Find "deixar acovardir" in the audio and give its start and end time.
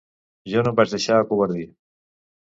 0.95-1.67